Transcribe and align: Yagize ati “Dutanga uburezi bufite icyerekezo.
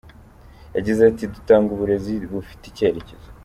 Yagize 0.75 1.01
ati 1.09 1.23
“Dutanga 1.35 1.69
uburezi 1.73 2.13
bufite 2.33 2.63
icyerekezo. 2.67 3.27